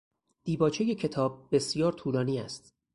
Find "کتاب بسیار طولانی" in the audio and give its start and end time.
0.95-2.39